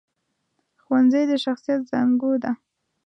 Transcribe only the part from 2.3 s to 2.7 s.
ده